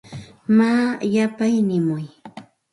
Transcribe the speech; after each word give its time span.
Maa 0.57 0.87
yapay 1.13 1.55
nimuy. 1.67 2.05